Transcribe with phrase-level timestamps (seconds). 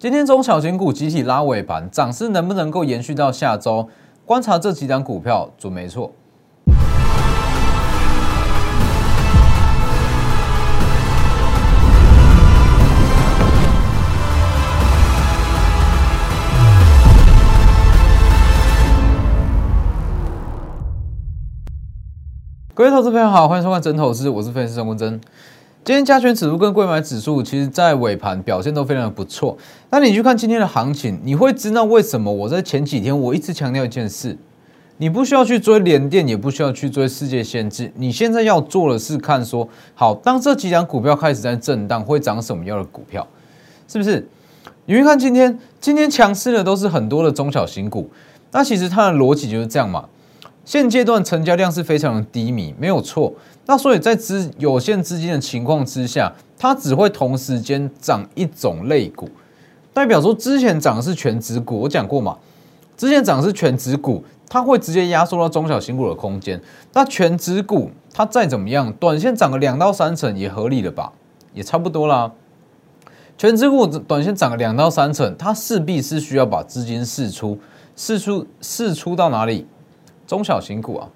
[0.00, 3.86] 今天中小型股集体拉尾盘，涨势能不能够延续到下周？
[4.24, 6.10] 观察这几档股票准没错。
[22.72, 25.20] 各位投资朋友好，欢迎收看《真投资》，我是分析师陈文真。
[25.82, 29.56] 今天加权指数跟贵买指数，其实在尾盘表现都非常的不错。
[29.88, 34.36] 那你去看今天的行情，你会知道为什么我在前几天我一直强调一件事：
[34.98, 37.90] 你不需要去追联电，也不需要去追世界先进。
[37.96, 43.26] 你现在要做的是看说，好，当这几档股票开始在震荡，会涨什么样的股票？
[43.88, 44.28] 是不是？
[44.84, 48.10] 你去看今天，今天强势的都是很多的中小型股。
[48.52, 50.04] 那其实它的逻辑就是这样嘛。
[50.64, 53.32] 现阶段成交量是非常的低迷，没有错。
[53.66, 59.28] 那所以在资有限资金的情况之下，它只会同时间涨一种类股，
[59.92, 62.36] 代表说之前涨的是全指股，我讲过嘛，
[62.96, 66.60] 之前涨的是全指股，它会直接压缩到中小型股的空间。
[66.92, 71.12] 那全指股它再怎么样，短线涨个两到三成也合理了吧，
[71.54, 72.30] 也差不多啦。
[73.38, 77.58] 全指股短线涨个两到三成，它势必是需要把资金释出，
[77.96, 79.66] 释出释出到哪里？
[80.30, 81.10] 中小型股啊，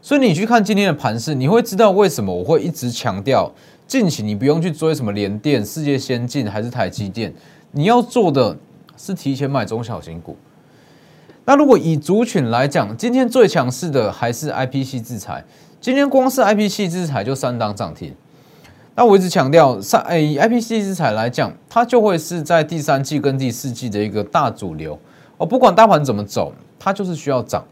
[0.00, 3.48] 所以你去看今天的盘势，你会知道为什么我会一直强调，
[3.86, 7.32] 近期你不用去追什么联电、世界先进还是台积电，
[7.70, 8.56] 你要做的
[8.96, 10.36] 是提前买中小型股。
[11.44, 15.44] 那如果以族群来讲，今天最强势的还是 IPC 制裁，
[15.80, 18.12] 今天光是 IPC 制裁就三档涨停。
[18.96, 24.98] 那我一直强调，三以 IPC 制裁来讲，它就会是在第三季跟第四季的一个大主流。
[25.36, 27.64] 哦，不管大盘怎么走，它就是需要涨。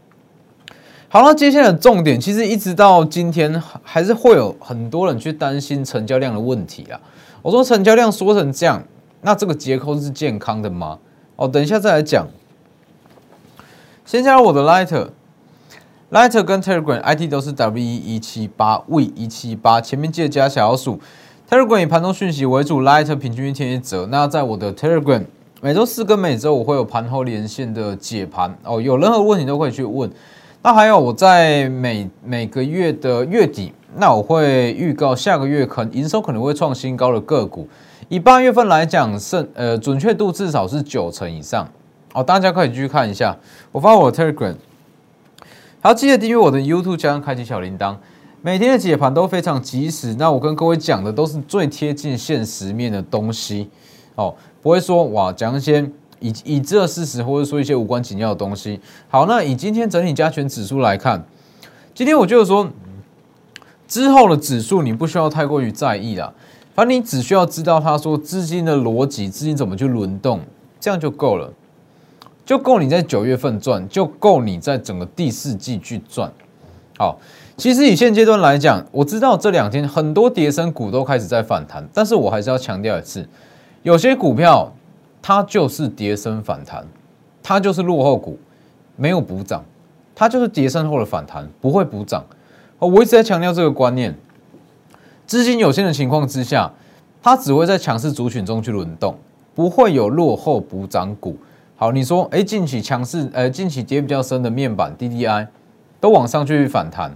[1.13, 6.97] 好了，接下来的重点其实一直到今天还是会有很多人去担心成交量的问题啊。
[7.41, 8.81] 我说成交量缩成这样，
[9.19, 10.99] 那这个结构是健康的吗？
[11.35, 12.25] 哦，等一下再来讲。
[14.05, 21.01] 先加入我的 Lighter，Lighter 跟 Telegram ID 都是 W 一七八 V 一七八，前面记得加小数。
[21.49, 24.07] Telegram 以盘中讯息为主，Lighter 平均一天一折。
[24.09, 25.25] 那在我的 Telegram
[25.59, 30.09] 每周四跟每周五会有盘后连线的解盘哦，有任何问题都可以去问。
[30.63, 37.67] 那还有我在每每个月的月底，那我会预告下个月可能营收可能会创新高的个股。
[38.09, 41.67] 以八月份来讲，是呃准确度至少是九成以上
[42.13, 42.23] 哦。
[42.23, 43.35] 大家可以继续看一下，
[43.71, 44.53] 我发我的 Telegram，
[45.81, 47.95] 好，记得订阅我的 YouTube，加上开启小铃铛，
[48.43, 50.13] 每天的解盘都非常及时。
[50.19, 53.67] 那我跟各位讲的都是最贴近现实面的东西
[54.13, 55.89] 哦，不会说哇讲一些。
[56.21, 58.79] 以以这事实，或者说一些无关紧要的东西。
[59.09, 61.25] 好，那以今天整体加权指数来看，
[61.93, 62.69] 今天我就是说，
[63.87, 66.33] 之后的指数你不需要太过于在意了，
[66.75, 70.39] 反正你只需要知道他说资金的逻辑，资金怎么去轮动，
[70.79, 71.51] 这样就够了，
[72.45, 76.31] 就够你在九月份赚，就够你在整个第四季去赚。
[76.97, 77.19] 好，
[77.57, 83.27] 其实以现阶段来讲，我知道这两天很多跌升股都开始在反弹，但是我还是要强调一次，
[83.81, 84.71] 有些股票。
[85.21, 86.85] 它就是跌升反弹，
[87.43, 88.39] 它就是落后股，
[88.95, 89.63] 没有补涨，
[90.15, 92.25] 它就是跌升后的反弹，不会补涨。
[92.79, 94.17] 哦，我一直在强调这个观念，
[95.27, 96.71] 资金有限的情况之下，
[97.21, 99.15] 它只会在强势族群中去轮动，
[99.53, 101.37] 不会有落后补涨股。
[101.75, 105.47] 好，你说，哎，近期强势，呃，近期跌比较深的面板 DDI
[105.99, 107.15] 都往上去反弹，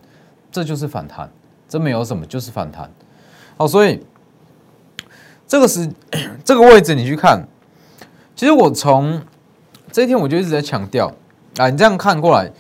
[0.51, 1.29] 这就是反弹，
[1.67, 2.91] 这没有什么，就是反弹。
[3.57, 4.03] 好，所以
[5.47, 5.89] 这个是
[6.44, 7.47] 这个位置，你去看。
[8.35, 9.22] 其实我从
[9.94, 11.09] 这一天我就一直在强调
[11.57, 12.51] 啊，你这样看过来，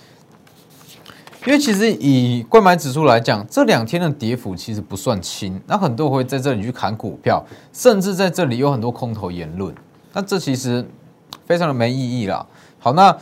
[1.45, 5.61] 因为其实以购买指数来讲，这两天的跌幅其实不算轻。
[5.67, 9.75] 那很多人会在这里去砍股票，甚至在这里有很多空头言论，
[10.13, 10.87] 那这其实
[11.45, 12.45] 非常的没意义啦。
[12.79, 13.17] 好，那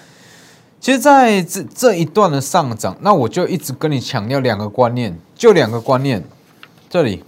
[0.80, 6.24] 其实在这这一段的上涨，那我就一直跟你强调两个观念，就两个观念，
[6.88, 7.24] 这里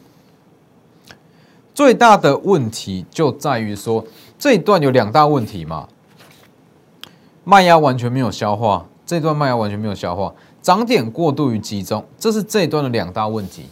[1.74, 4.06] 最大的问题就在于说。
[4.38, 5.88] 这一段有两大问题嘛？
[7.44, 13.66] 卖压完全没有消化，这段卖压完全没有消化，涨点过度于集中，这是这一段的两大问题。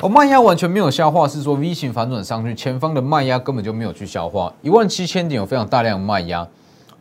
[0.00, 6.46] 哦，卖压完全没有消化，是说 V 型反转上去，前方的卖压根本就没有去消化，一万七千点有非常大量卖压。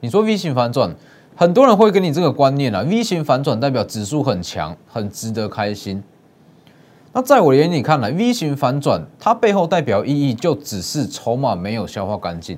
[0.02, 0.94] 你说 V 型反转，
[1.36, 6.04] 很多人会给你这个观念啊，V 型反转代表指数很强，很值得开心。
[7.12, 12.58] 那在我眼里看来，V 型反转它背后代表意义就只是筹码没有消化干净，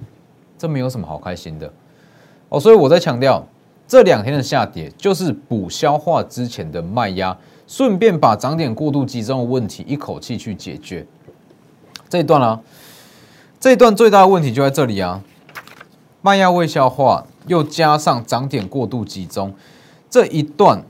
[0.57, 1.71] 这没有什么好开心的
[2.50, 2.59] 哦。
[2.59, 3.45] 所以我在强调，
[3.88, 11.07] 这两天的下跌就是补消化之前的卖压，顺便把涨点过度集中的问题一口气去解决。
[12.09, 12.59] 这一段啊，
[13.57, 15.24] 这一段最大的问题就在这里啊。
[16.24, 19.56] 卖压未消化，又加上涨点过度集中，
[20.07, 20.83] 这一段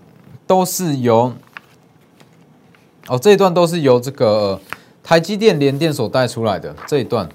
[0.45, 1.31] 都是由
[3.07, 4.59] 哦，这一段都是由这个
[5.03, 7.27] 台积电联电所带出来的这一段，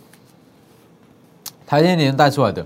[1.67, 2.65] 台积电联带出来的。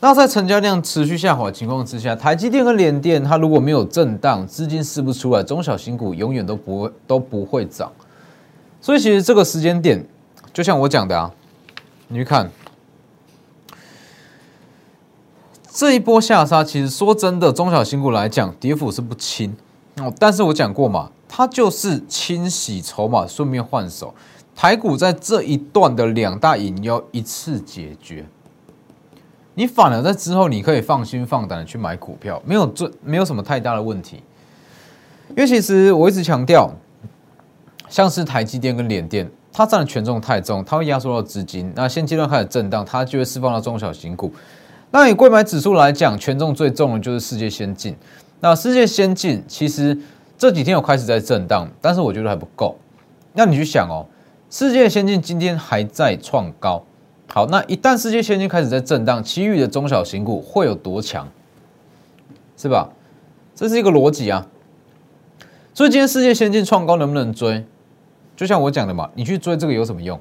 [0.00, 7.92] 那在成交量持续下滑情况之下，台积电跟联电它如果没有震荡，资金释不出来，中小型股永远都不会都不会涨。
[8.80, 10.04] 所以其实这个时间点，
[10.52, 11.30] 就像我讲的啊，
[12.06, 12.48] 你去看
[15.68, 19.52] 这一波下杀，其实说真的，中小型股来讲，跌幅是不轻
[19.96, 20.14] 哦。
[20.18, 24.12] 但是我讲过嘛，它就是清洗筹码，顺便换手。
[24.56, 28.26] 台股在这一段的两大隐忧一次解决。
[29.54, 34.20] 你反而在之后，你可以放心放胆的去买股票，没有这没有什么太大的问题。
[35.28, 36.72] 因为其实我一直强调，
[37.88, 41.72] 像是台积电跟联电，它占的权重太重，它会压缩到资金。
[41.76, 44.34] 那现阶段开始震荡，它就会释放到中小型股。
[44.90, 47.94] 那以贵买指数来讲，权重最重的就是世界先进。
[48.40, 49.96] 那世界先进其实
[50.38, 52.78] 这几天有开始在震荡，但是我觉得还不够。
[53.32, 54.06] 那你去想哦，
[54.48, 56.84] 世界先进今天还在创高。
[57.26, 61.28] 好，那一旦世界先进开始在震荡，其余的中小型股会有多强？
[62.56, 62.88] 是吧？
[63.54, 64.46] 这是一个逻辑啊。
[65.74, 67.64] 所以今天世界先进创高能不能追？
[68.36, 70.18] 就像我讲的嘛，你去追这个有什么用？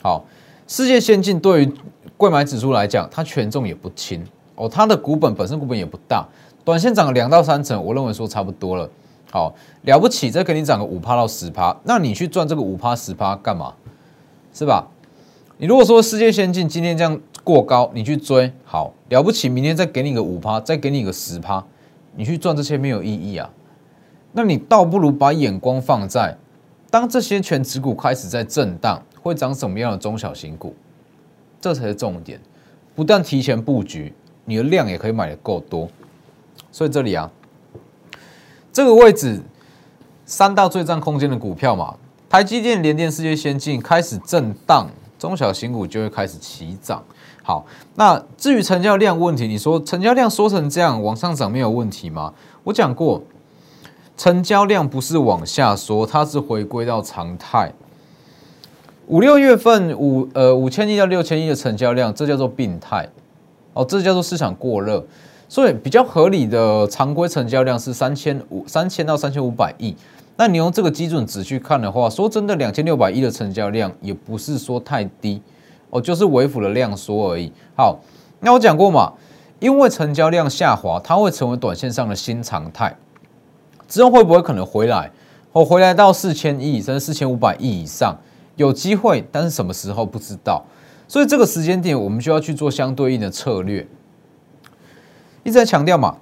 [0.00, 0.24] 好，
[0.68, 1.72] 世界先进对于
[2.16, 4.24] 贵买指数来讲，它权重也不轻
[4.54, 6.24] 哦，它的股本本身股本也不大，
[6.64, 8.88] 短线涨了两到三成，我认为说差不多了。
[9.30, 13.74] 好，了不起，再给你涨个五趴到十趴，那你去赚这个五趴十趴干嘛？
[14.52, 14.88] 是吧？
[15.58, 21.64] 你如果说世界先进今天这样过高，你去追好了不起，明天再给你个五趴，再给你个十趴，
[22.16, 23.48] 你去赚这些没有意义啊。
[24.32, 26.36] 那你倒不如把眼光放在，
[26.90, 30.74] 当这些全指股开始在震荡，会涨什么样的中小型股，
[31.60, 32.40] 这才是重点。
[32.94, 34.12] 不但提前布局，
[34.44, 35.88] 你的量也可以买的够多。
[36.72, 37.30] 所以这里啊，
[38.72, 39.40] 这个位置
[40.24, 41.94] 三大最占空间的股票嘛，
[42.28, 44.88] 台积电、联电、世界先进开始震荡。
[45.18, 47.04] 中小型股就会开始起涨。
[47.42, 52.32] 好，那至于成交量问题，你说成交量缩成这样往上涨没有问题吗？
[52.64, 53.22] 我讲过，
[54.16, 57.70] 成交量不是往下缩，它是回归到常态。
[59.08, 63.06] 五六月份五呃五千亿到六千亿的成交量，这叫做病态
[63.74, 65.04] 哦，这叫做市场过热。
[65.50, 69.96] 所以比较合理的常规成交量是三千五三千到三千五百亿。
[70.36, 75.42] 那你用这个基准值去看的话，说真的，两千六百亿的成交量也不是说太低
[75.90, 77.50] 哦，就是微幅的量缩而已。
[77.76, 77.98] 好，
[78.38, 79.12] 那我讲过嘛，
[79.58, 82.96] 因为成交量下滑，它会成为短线上的新常态。
[83.88, 85.10] 之后会不会可能回来？
[85.50, 88.16] 哦，回来到四千亿甚至四千五百亿以上，
[88.54, 90.64] 有机会，但是什么时候不知道。
[91.08, 93.84] 所以这个时间点，我们就要去做相对应的策略。
[95.42, 96.16] 一直在强调嘛。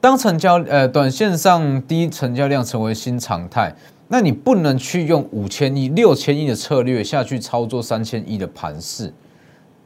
[0.00, 3.72] 当成交呃短线上低成交量成为新常态，
[4.08, 9.14] 那你不能去用五千亿、六千亿的策略下去操作三千亿的盘势，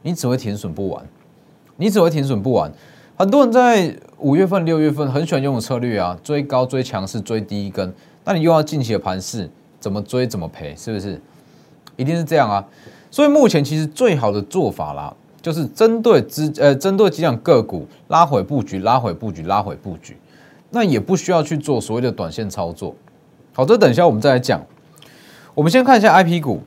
[0.01, 1.05] 你只会停损不完，
[1.75, 2.71] 你只会停损不完。
[3.15, 7.93] 很多人在五月份、六月份很喜欢用的策略啊，追高、追强势、追低一根，
[8.25, 9.47] 那你又要近期的盘势，
[9.79, 11.21] 怎么追怎么赔，是不是？
[11.95, 12.65] 一定是这样啊。
[13.11, 15.15] 所以目前其实最好的做法啦。
[15.47, 20.17] 就是针对资呃，针对几档个股拉回布局，拉回布局，拉回布局，
[20.71, 22.93] 那也不需要去做所谓的短线操作。
[23.53, 24.61] 好，这等一下我们再来讲。
[25.55, 26.63] 我们先看一下 I P 股。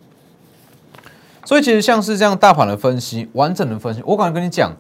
[1.45, 4.73] 所以其实像是这样大盘的分析，完整的分析，我刚才跟你讲，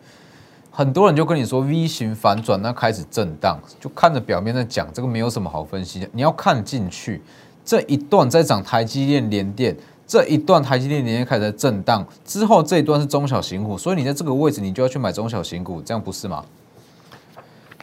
[0.70, 6.08] 很多人就跟你说 V 型反转，那开始震荡，就看着表面在讲，这个没有什么好分析的。
[6.12, 7.20] 你要看进去，
[7.66, 9.76] 这一段在涨台积电、联电。
[10.10, 16.44] 这一段台积电连天开始在震荡之后，这一段是中小型股，所以你在这个位置你就要去买中小型股，这样不是吗？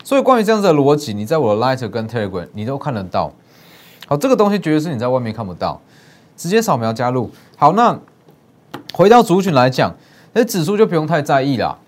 [0.04, 3.32] 所以关于这样子的逻辑，你在我的 Light 跟 Telegram 你都看得到。
[4.08, 5.80] 好，这个东西绝对是你在外面看不到，
[6.36, 7.32] 直接扫描加入。
[7.56, 7.98] 好，那
[8.92, 9.96] 回到族群来讲，
[10.34, 11.80] 那指数就不用太在意了。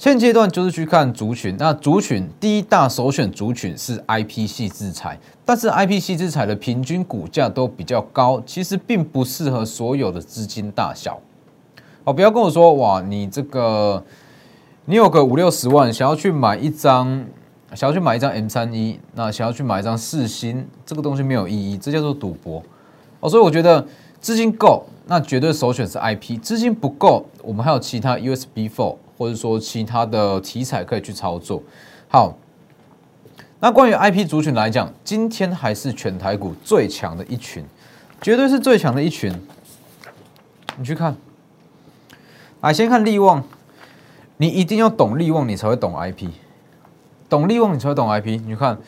[0.00, 11.20] 现阶段就是去看族群，那族群第一大首选族群是 I P 系制裁，但是 I P 系制裁的平均股价都比较高，其实并不适合所有的资金大小。
[12.04, 14.02] 哦，不要跟我说哇，你这个
[14.86, 17.22] 你有个五六十万，想要去买一张，
[17.74, 22.62] 想要去买一张 M 三一，那想要去买一张四星，这个东西没有意义，这叫做赌博。
[23.20, 23.86] 哦，所以我觉得
[24.18, 28.96] 资金够，那绝对首选是 I P，资金不够，我们还有其他 U S B four。
[29.20, 31.62] 或者说其他的题材可以去操作。
[32.08, 32.38] 好，
[33.58, 37.62] 那关于 IP 族群来讲，今天还是全台股最强的一群，
[38.22, 39.30] 绝对是最强的一群。
[40.78, 41.14] 你去看，
[42.62, 43.44] 来先看利旺，
[44.38, 46.30] 你一定要懂利旺，你才会懂 IP，
[47.28, 48.40] 懂利旺你才会懂 IP。
[48.46, 48.78] 你看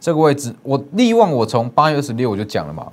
[0.00, 2.90] 这个位置，我利旺我从八月二十六我就讲了嘛，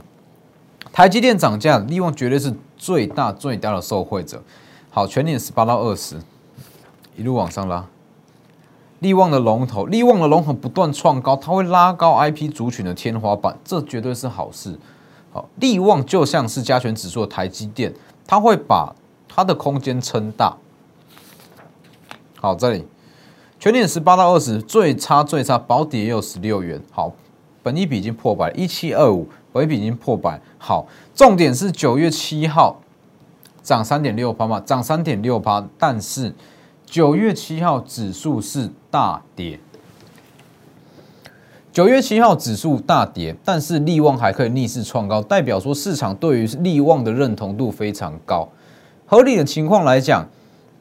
[0.91, 4.44] 台积电涨价，利旺绝对是最大最大的受惠者。
[4.89, 6.17] 好，全年十八到二十，
[7.16, 7.86] 一路往上拉。
[9.00, 14.80] 利旺的龙头，利旺的龙头不断创高，它会拉高 IP 族群的天花板，这绝对是好事。
[15.32, 17.94] 好，利旺就像是加权指数的台积电，
[18.26, 18.96] 它会把
[19.28, 20.56] 它的空间撑大。
[22.40, 22.88] 好，这里
[23.60, 26.82] 全年十八到二十，最差最差，保底也有十六元。
[26.90, 27.12] 好，
[27.62, 30.42] 本一比已经破百，一七二五，本一比已经破百。
[30.58, 32.78] 好，重点是九月七号
[33.62, 36.34] 涨三点六八嘛，涨三点六八，但是。
[36.86, 39.60] 九月七号指数是大跌，
[41.74, 48.48] 九月七号指数大跌，但是利旺还可以逆势创高，代表说市场对于利旺的认同度非常高。
[49.06, 50.25] 合理的情况来讲，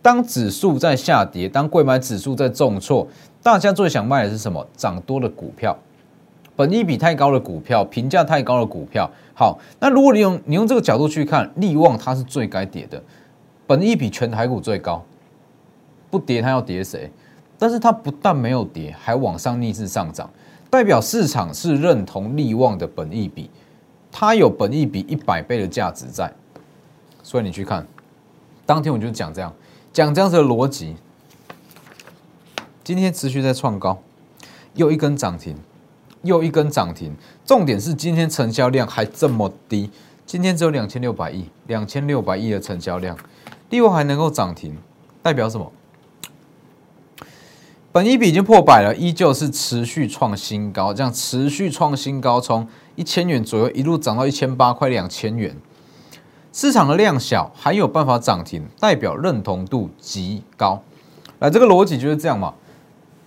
[0.01, 3.09] 当指数在下跌，当贵买指数在重挫，
[3.43, 4.65] 大家最想卖的是什么？
[4.77, 5.77] 涨多的股票，
[6.55, 9.11] 本益比太高的股票，评价太高的股票。
[9.35, 13.03] 好，那如果你用你用这个角度去看，利旺它是最该跌的，
[13.67, 15.05] 本益比全台股最高。
[16.15, 17.11] 不跌，它要跌谁？
[17.59, 20.31] 但是它不但没有跌，还往上逆势上涨，
[20.71, 23.51] 代表市场是认同利旺的本益比，
[24.13, 26.33] 它有本益比一百倍的价值在。
[27.25, 27.85] 所以你去看，
[28.65, 29.53] 当天我就讲这样，
[29.93, 30.95] 讲这样子的逻辑。
[32.85, 33.99] 今天持续在创高，
[34.75, 35.57] 又一根涨停，
[36.23, 37.13] 又一根涨停。
[37.45, 39.91] 重点是今天成交量还这么低，
[40.25, 43.19] 今天只有两千六百亿，两千六百亿的成交量，
[43.71, 44.77] 利旺还能够涨停，
[45.21, 45.73] 代表什么？
[47.95, 55.57] 本一比已经破百了，依旧是持续创新高，这样持续创新高，从一千元左右一路涨到一千八，快两千元。
[56.53, 60.83] 市场的量小，还有办法涨停，代表认同度极高。
[61.39, 62.55] 来，这个逻辑就是这样嘛。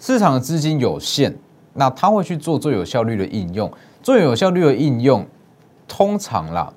[0.02, 1.34] 市场的资金有限，
[1.76, 3.72] 那他会去做最有效率的应用，
[4.04, 5.26] 最有效率的应用，
[5.88, 6.74] 通常啦，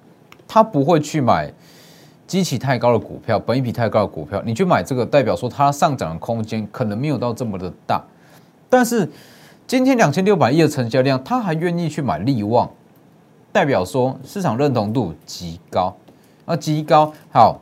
[0.46, 1.52] 他不会去买。
[2.30, 8.00] 基期太高的股票，本益比太高的股票，你去买这个，代表说它上涨的空间可能没有到这么的大。
[8.68, 9.10] 但是
[9.66, 12.70] 今天两千六百亿的成交量，他还愿意去买利旺，
[13.50, 15.92] 代表说市场认同度极高。
[16.46, 17.60] 那极高好，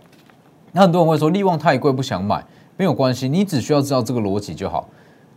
[0.72, 2.44] 那很多人会说利旺太贵不想买，
[2.76, 4.86] 没有关系，你只需要知道这个逻辑就好。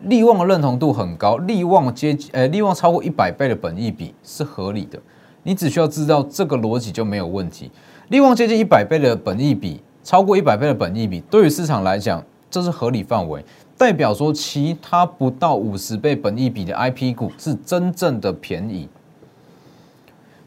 [0.01, 4.99] 利旺的认同度很高，利旺接呃利旺超过一百倍的本益比是合理的，
[5.43, 7.71] 你只需要知道这个逻辑就没有问题。
[8.09, 13.43] 利旺接近一百倍的本益比，超过一百倍的本益比，对于市场来讲，这是合理范围，
[13.77, 18.89] 代表说其他不到五十倍本益比的 I P 股是真正的便宜。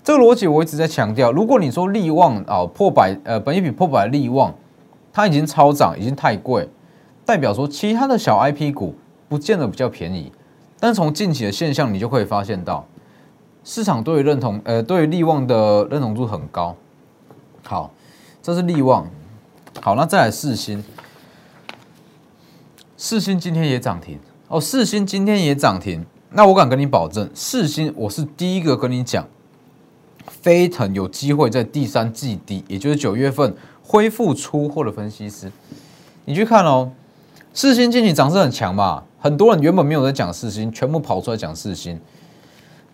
[0.02, 1.32] 这个逻辑我一直在强调。
[1.32, 4.54] 如果你说利旺啊破百，呃，本益比破百利旺，
[5.12, 6.68] 它已经超涨，已经太贵，
[7.24, 8.94] 代表说其他的小 I P 股
[9.30, 10.30] 不见得比较便宜。
[10.78, 12.86] 但从近期的现象，你就可以发现到，
[13.64, 16.76] 市场对于认同，呃，对于利旺的认同度很高。
[17.62, 17.90] 好，
[18.42, 19.08] 这是利旺。
[19.80, 20.84] 好，那再来四星，
[22.96, 24.18] 四星今天也涨停
[24.48, 24.60] 哦。
[24.60, 29.26] 四星今天也涨停，那我敢跟你保证，四星我是第一个跟你讲，
[30.26, 35.50] 飞腾有机会在第三季底，也就是九月份恢复出货的分析师。
[36.26, 36.92] 你去看哦，
[37.54, 42.00] 四星近期涨势很强嘛，很多人原本没有在讲四星，全部跑出来讲四星，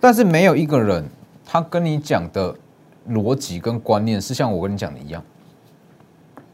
[0.01, 1.05] 但是没有一个人
[1.45, 2.57] 他跟你讲的。
[3.09, 5.25] 逻辑跟观念是像我跟你讲的一样，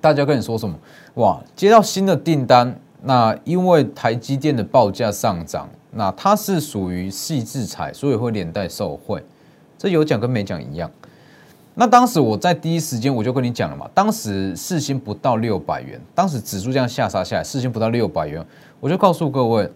[0.01, 0.75] 大家跟你说什么？
[1.15, 9.23] 哇，接到新的订单，那因为台积电的报价上涨，那它是属于细制裁，所以会连带受贿。
[9.77, 10.91] 这有讲跟没讲一样。
[11.75, 18.43] 那当时我在第一时间我就跟你讲了嘛，当时四星不到六百元，当时指数这样下杀下来，四星不到六百元，
[18.81, 19.69] 我就告诉各位，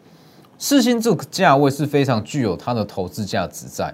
[0.60, 3.92] 四星这个价位是非常具有它的投资价值在。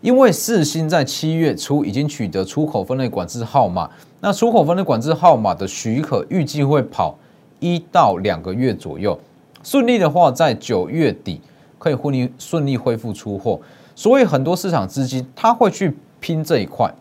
[0.00, 3.88] 因为四星在七月初已经取得出口分类管制号码，
[4.20, 7.16] 那出口分类管制号码的许可预计会跑
[7.60, 9.18] 一到两个月左右，
[9.62, 11.40] 顺利的话在九月底
[11.78, 13.60] 可以顺利顺利恢复出货，
[13.94, 16.92] 所以很多市场资金他会去拼这一块，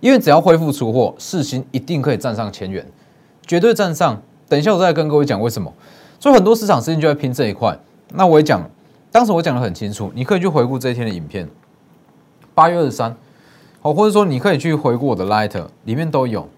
[0.00, 2.84] 因为只要恢复出货，四星一定可以站上千元，
[3.46, 4.20] 绝对站上。
[4.46, 5.72] 等一下我再跟各位讲为什么，
[6.20, 7.78] 所以很多市场资金就在拼这一块。
[8.12, 8.68] 那我也讲，
[9.10, 11.48] 当时我讲的很清楚，你可以去回顾这一天的影片。
[12.54, 13.16] 八月二十三，
[13.80, 16.48] 好，或者说你可以去回顾我的 Light，里面都有。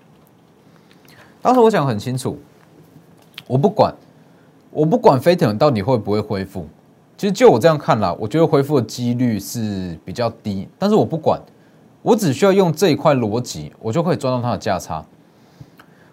[1.42, 2.38] 当时我讲很清楚，
[3.46, 3.94] 我不管，
[4.70, 6.66] 我不管飞腾到底会不会恢复。
[7.16, 10.66] 其实就我这样看啦，我觉得恢复的几率是比较低。
[10.78, 11.38] 但是我不管，
[12.00, 15.04] 我只需要用这一块逻辑，我就可以赚到它的价差。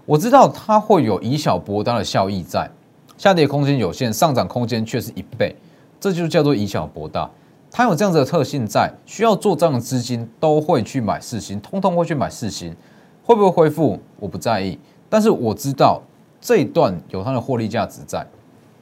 [0.05, 2.69] 我知道它会有以小博大的效益在，
[3.17, 5.55] 下跌空间有限，上涨空间却是一倍，
[5.99, 7.29] 这就叫做以小博大。
[7.71, 12.75] 它有这样子的特性在，需要做账的资金都会去买四星，通通会去买四星，
[13.23, 13.99] 会不会恢复？
[14.19, 16.01] 我不在意，但是我知道
[16.39, 18.25] 这一段有它的获利价值在，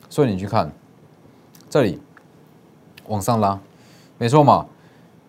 [0.10, 0.72] 所以你去看
[1.70, 2.00] 这里
[3.08, 3.60] 往上拉，
[4.18, 4.68] 没错嘛。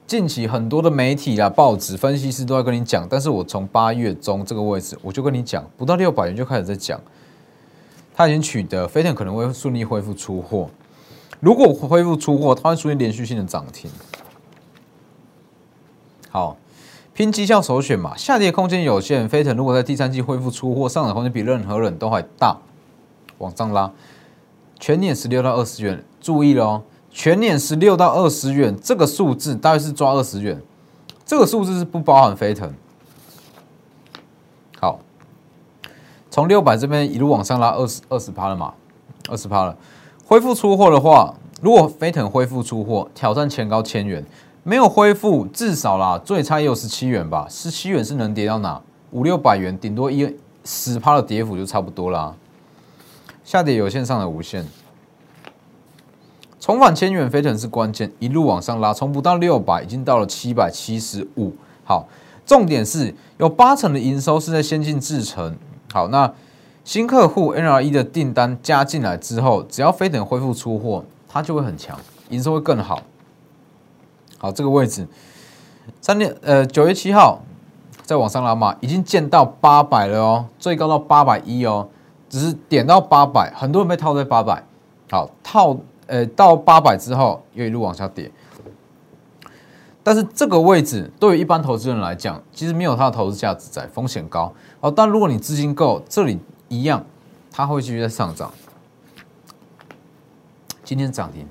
[0.06, 7.00] 近期很多的媒体啊、报纸、分析师都在跟你讲，但是我从八月中这个位置，我就跟你讲，不到六百元就开始在讲，
[8.16, 10.70] 它已经取得飞腾可能会顺利恢复出货。
[11.38, 13.90] 如果恢复出货，它会出现连续性的涨停。
[16.30, 16.56] 好，
[17.12, 19.28] 拼绩效首选嘛，下跌空间有限。
[19.28, 22.56] 飞腾如果在第三季恢复出货，上涨空间比任何人都还大，
[23.36, 23.92] 往上拉，
[24.80, 26.82] 全年十六到二十元，注意了哦。
[27.10, 30.60] 全年十六到二十元，这个数字大概是抓二十元，
[31.24, 32.74] 这个数字是不包含飞腾。
[34.78, 35.00] 好，
[36.36, 38.74] 从六百这边一路往上拉二十二十趴了嘛，
[39.30, 39.74] 二十趴了。
[40.26, 44.22] 恢复出货的话，如果飞腾恢复出货，挑战前高千元，
[44.62, 47.46] 没有恢复，至少啦，最差也有十七元吧。
[47.48, 48.78] 十七元是能跌到哪？
[49.12, 52.34] 五六百元，顶多一十趴的跌幅就差不多啦。
[53.42, 54.62] 下跌有限，上的无限。
[56.60, 61.54] 重返千元飞腾是关键，一路往上拉，从不到六百，已经到了七百七十五。
[61.82, 62.06] 好，
[62.44, 65.56] 重点是有八成的营收是在先进制程。
[65.96, 66.30] 好，那
[66.84, 71.98] 新客户 NRE 的订单加进来之后，只要飞腾恢复出货，它就会很强，
[72.28, 73.00] 营收会更好。
[74.36, 75.08] 好，这个位置
[76.02, 77.40] 三点呃九月七号
[78.02, 81.88] 再往上拉嘛，已经见到八百了哦，最高到八百一哦，
[82.28, 84.62] 只是点到八百，很多人被套在八百。
[85.10, 85.78] 好，套。
[86.08, 88.30] 呃，到八百之后又一路往下跌，
[90.04, 94.52] 但是这个位置对于一般投资人来讲，其实没有它的投资价值在，风险高。
[94.86, 96.38] 哦，但如果你资金够，这里
[96.68, 97.04] 一样，
[97.50, 98.52] 它会继续在上涨。
[100.84, 101.44] 今天涨停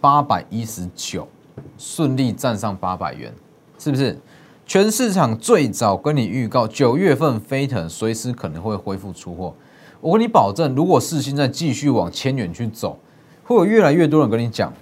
[0.00, 1.28] 八百一十九，
[1.76, 3.30] 顺利站上八百元，
[3.78, 4.18] 是不是？
[4.64, 9.54] 全市场最早跟你预告，九月份飞腾随时可能会恢复出货。
[10.00, 12.98] 我跟你保证，如果四星在继续往千元去走。
[13.44, 14.72] 会有越来越多人跟你讲，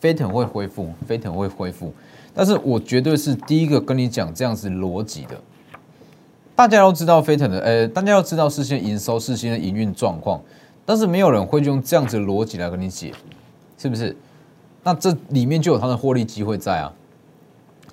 [0.00, 1.94] 飞腾会恢复，飞腾会恢复，
[2.34, 5.40] 但是我绝对是第一个跟你讲这样子逻辑的。
[6.56, 10.40] 大家都知道飞腾的，呃，大家要知道事先营收、事先的营运状况，
[10.84, 13.12] 但是没有人会用这样子的逻辑来跟你解，
[13.76, 14.16] 是不是？
[14.82, 16.92] 那这里面就有它的获利机会在啊，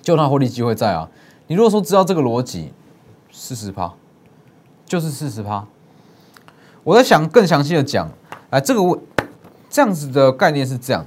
[0.00, 1.08] 就它获利机会在啊。
[1.46, 2.72] 你如果说知道这个逻辑，
[3.30, 3.92] 四十趴，
[4.86, 5.66] 就是四十趴。
[6.84, 8.10] 我在想更详细的讲，
[8.50, 8.98] 哎这个问。
[9.70, 11.06] 这样子的概念是这样，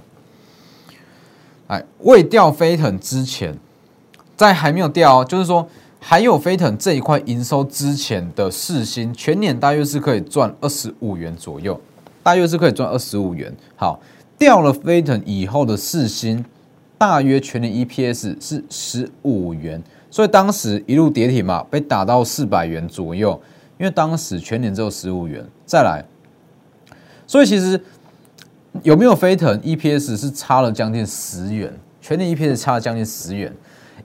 [1.68, 3.56] 哎，未掉飞腾之前，
[4.36, 5.70] 在还没有掉，就是说
[6.08, 11.82] 还有飞腾这一块营收之前的四星，全年大约是可以赚二十五元左右，
[12.22, 13.52] 大约是可以赚二十五元。
[13.76, 14.00] 好，
[14.38, 16.46] 掉了飞腾以后的四星，
[16.96, 23.42] 大约全年 EPS 是十五元，所以当时一路跌停嘛，被打到四百元左右，
[23.80, 25.44] 因为当时全年只有十五元。
[25.66, 26.06] 再来，
[27.26, 27.82] 所以其实。
[28.84, 33.52] 有没有飞腾 EPS 是差了将近十元，全年 EPS 差了将近十元，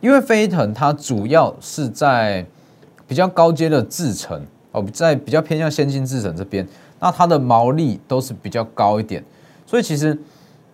[0.01, 2.45] 因为飞腾它主要是在
[3.07, 6.67] 比较高阶的制程哦，在比较偏向先进制程这边，
[6.99, 9.23] 那它的毛利都是比较高一点，
[9.67, 10.19] 所以其实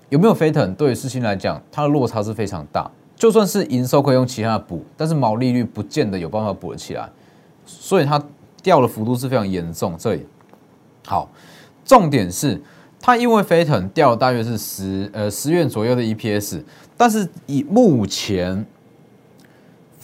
[0.08, 7.08] 有没有飞腾对于四星来讲，它的落差是非常大，就算是营收可以用其他的补，但是毛利率不见得有办法补得起来，
[7.64, 8.22] 所以它
[8.62, 9.96] 掉的幅度是非常严重。
[9.98, 10.26] 这里
[11.04, 11.28] 好，
[11.84, 12.60] 重点是。
[12.98, 16.60] 它因为飞腾掉大约是十呃十元左右的 EPS，
[16.96, 18.66] 但是以目前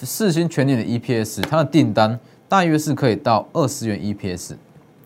[0.05, 4.57] 四星全年的 EPS，它的订单大约是可以到二十元 EPS，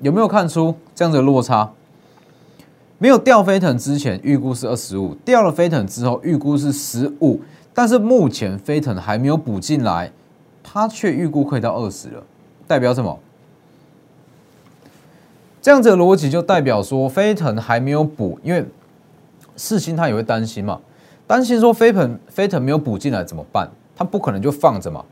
[0.00, 1.70] 有没有看出这样子的落差？
[2.98, 7.40] 没有掉飞腾之前预估是二十五，掉了飞腾之后预估是十五，
[7.74, 10.10] 但是目前飞腾还没有补进来，
[10.62, 12.22] 它却预估可以到二十了，
[12.66, 13.18] 代表什么？
[15.60, 18.64] 这样子的逻辑就代表说，飞腾还没有补，因为
[19.56, 20.80] 四星他也会担心嘛，
[21.26, 23.68] 担心说飞腾飞腾没有补进来怎么办？
[23.96, 25.02] 他不可能就放着嘛，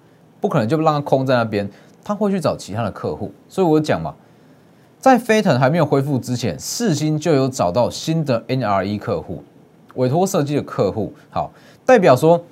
[0.40, 1.68] 不可能就让它空在那边，
[2.04, 3.32] 他会去找其他的客户。
[3.48, 4.14] 所以我讲嘛，
[5.00, 9.42] 在飞腾还没有恢复之前，四星就有找到新的 NRE 客户，
[9.94, 11.14] 委托设计的客户。
[11.30, 11.50] 好，
[11.86, 12.44] 代表说，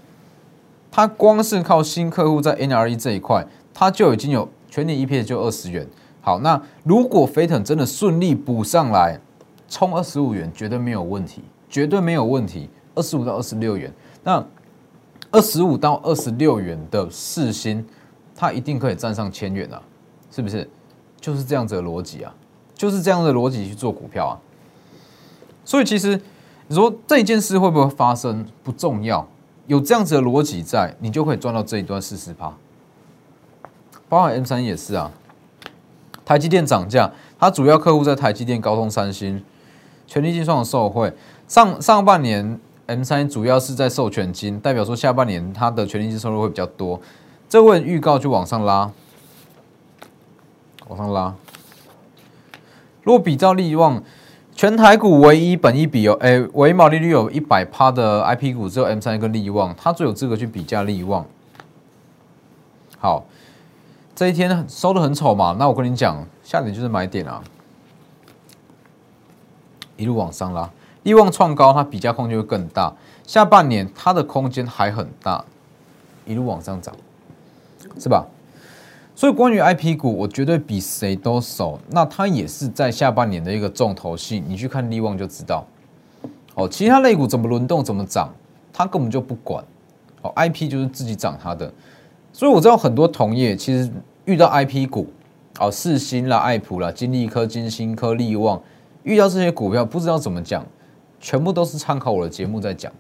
[0.91, 5.87] 他光是靠新客户在 NRE 这一块，他就已经有全年 EPS 就二十元。
[6.23, 9.21] 好，那如果飞腾真的顺利补上来，
[9.69, 12.71] 冲二十五元绝对没有问题，绝对没有问题。
[12.95, 13.91] 二十五到二十六元，
[14.23, 14.45] 那
[15.33, 17.85] 二十五到二十六元的四星，
[18.37, 19.83] 它一定可以站上千元啊，
[20.31, 20.69] 是不是？
[21.21, 22.35] 就是这样子的逻辑啊，
[22.75, 24.35] 就是这样的逻辑去做股票啊。
[25.65, 26.21] 所以其实
[26.67, 29.27] 你说这一件事会不会发生不重要，
[29.69, 32.53] 有这样子的逻辑在，你就可以赚到这一段四十趴。
[34.09, 35.11] 包含 M 三也是啊，
[36.25, 39.43] 台积电涨价，它主要客户在台积电、高通、三星，
[40.07, 41.11] 全力金创的受惠。
[41.49, 42.59] 上上半年
[42.93, 47.01] M 三主要是在授权金，代表说下半年它的全力金收入会比较多。
[47.49, 48.91] 这问预告就往上拉，
[50.89, 51.35] 往上拉。
[53.03, 54.03] 若比照利旺，
[54.55, 61.25] 全台股唯一本一比有，哎，唯一毛利率有一百趴的 I P 股只有 M 三跟利旺，它最有资格去比价利旺。
[62.99, 63.25] 好，
[64.15, 67.43] 这一天收的很丑嘛，那我跟你讲，下点就是买点啊，
[69.97, 70.71] 一路往上拉，
[71.03, 72.93] 利旺创高，它比价空间会更大，
[73.27, 75.45] 下半年它的空间还很大，
[76.27, 76.95] 一路往上涨，
[77.99, 78.27] 是吧？
[79.15, 81.79] 所以关于 I P 股，我绝对比谁都熟。
[81.91, 85.67] 那它也是在下半年的一个重头戏，你去看利旺就知道。
[86.55, 88.31] 哦，其他类股怎么轮动怎么涨，
[88.73, 89.63] 它根本就不管。
[90.23, 91.71] 哦，I P 就是自己涨它的。
[92.33, 93.93] 所以我知道很多同业其实
[94.25, 95.13] 遇到 I P 股，
[95.59, 98.61] 哦，四星啦、爱普啦、金利科、金星科、利旺，
[99.03, 100.65] 遇到这些股票不知道怎么讲，
[101.23, 102.93] 全部都是参考我的节目在讲，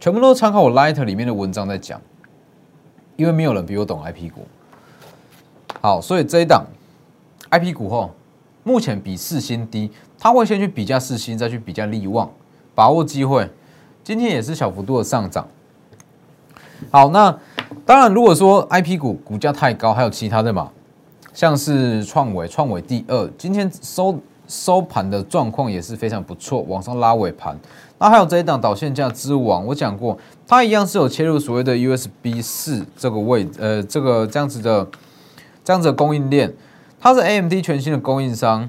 [0.00, 1.98] 全部都是参考我 Light 里面的文章在讲，
[3.16, 4.40] 因为没有人比我懂 I P 股。
[5.80, 6.66] 好，所以这一档
[7.48, 8.10] I P 股后，
[8.64, 12.28] 目前比四星低，他会先去比价四星，再去比价利旺，
[12.74, 13.48] 把握机会。
[14.02, 15.46] 今天也是小幅度的上涨。
[16.90, 17.38] 好，那
[17.86, 20.72] 当然，如果说 I P 股股价太高，还有其他的嘛，
[21.32, 24.18] 像是创维，创维第二，今天收
[24.52, 27.58] 收盘的状况也是非常不错，往上拉尾盘。
[27.98, 34.86] 那还有这一档导线架之王，我讲过，它一样是有切入所谓的 U S B 四这个位，呃，这个这样子的。
[35.64, 36.52] 这样子的供应链，
[37.00, 38.68] 它是 AMD 全新的供应商，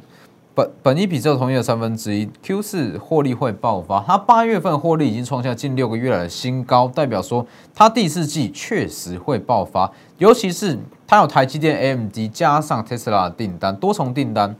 [0.53, 7.43] 本本一比只有同业的三分之一，Q 四获利会爆发，它八月份获利已经创下近六个月来的新高，代表说
[7.73, 14.55] 它第四季确实会爆发，尤其是它有台积电、AMD 加上 Tesla 的订单，多重订单，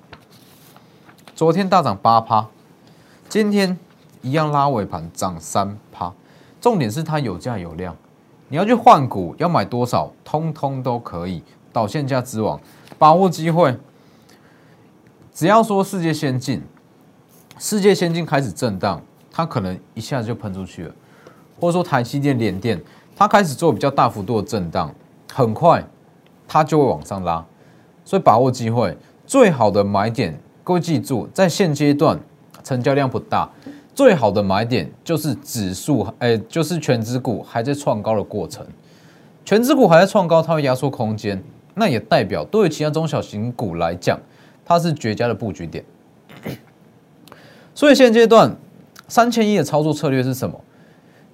[1.35, 2.47] 昨天大涨八趴，
[3.27, 3.75] 今天
[4.21, 6.13] 一样拉尾盘涨三趴，
[6.61, 7.95] 重点是它有价有量，
[8.49, 11.41] 你要去换股要买多少，通通都可以。
[11.71, 12.59] 导线价之王，
[12.99, 13.75] 把握机会。
[15.33, 16.61] 只要说世界先进，
[17.57, 20.93] 世界先进开始震荡，它可能一下子就喷出去了。
[21.59, 22.79] 或者说台积电、联电，
[23.15, 24.93] 它开始做比较大幅度的震荡，
[25.33, 25.83] 很快
[26.47, 27.43] 它就会往上拉。
[28.05, 32.17] 所以把握机会，最好的买点，各位记住，在现阶段
[32.63, 33.49] 成交量不大，
[33.93, 38.65] 最好的买点就是指数，哎，就是全指股还在创高的过程。
[39.43, 41.43] 全指股还在创高，它会压缩空间。
[41.75, 44.17] 那也代表对于其他中小型股来讲，
[44.63, 45.83] 它是绝佳的布局点。
[47.75, 48.55] 所以现阶段
[49.09, 50.61] 三千亿的操作策略是什么？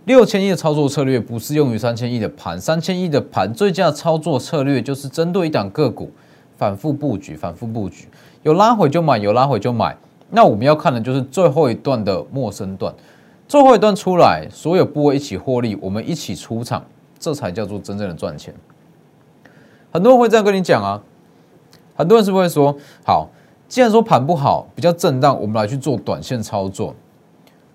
[0.05, 6.09] 六千亿的操作策略不适用于三千亿的盘，三千亿的盘最佳操作策略就是针对一档个股
[6.57, 8.07] 反复布局，反复布局，
[8.43, 9.97] 有拉回就买，有拉回就买。
[10.29, 12.93] 那我们要看的就是最后一段的陌生段，
[13.47, 16.85] 最后一段出来，所有部位一起获利，我们一起出场，
[17.17, 18.53] 这才叫做真正的赚钱。
[19.91, 21.01] 很多人会这样跟你讲啊，
[21.95, 23.27] 很多人是不是会说，好，
[23.67, 26.93] 既然说盘不好，比较震荡，我们来去做短线操作，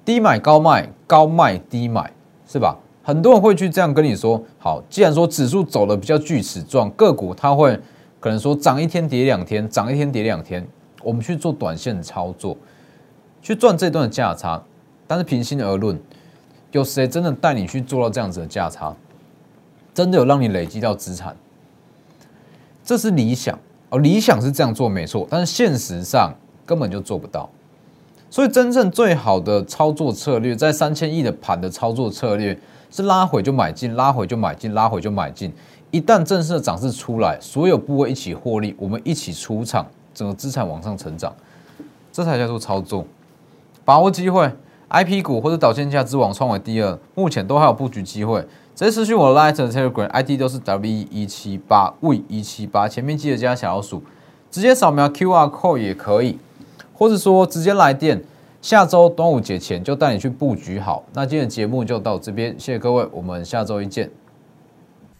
[0.04, 2.12] 低买高卖，高卖低买，
[2.46, 2.76] 是吧？
[3.02, 7.78] 很多人会去这样跟你说，好，既然说指数走的比较锯齿状，个股它会
[8.24, 10.66] 可能说涨一天跌两天，涨一天跌两天，
[11.02, 12.56] 我们去做短线操作，
[13.42, 14.62] 去赚这段的价差。
[15.06, 16.00] 但是平心而论，
[16.72, 18.96] 有谁真的带你去做到这样子的价差？
[19.92, 21.36] 真的有让你累积到资产？
[22.82, 23.58] 这是理想
[23.90, 26.32] 哦，理想是这样做没错，但是现实上
[26.64, 27.50] 根本就做不到。
[28.30, 32.58] 所以真正最好的操作策略，在三千亿的盘的操作策略
[32.90, 35.52] 是拉回就买进，拉回就买进，拉回就买进。
[35.94, 41.32] 一旦正式的涨势出来，所有部位一起获利，我们一起出场，整个资产往上成长，
[42.10, 43.06] 这才叫做操作。
[43.84, 44.50] 把握机会
[44.88, 48.40] ，I P 股或者导线价之王创为第二，目前都还有布局机会。
[48.74, 54.02] 直接私讯我的 Light Telegram ID 都是 W 一七八 V 一七八，前面记得加小老鼠，
[54.50, 56.36] 直接扫描 QR code 也可以，
[56.92, 58.20] 或者说直接来电。
[58.60, 61.04] 下周端午节前就带你去布局好。
[61.12, 64.10] 那今天的节目就到这边，谢谢各位，我们下周一见。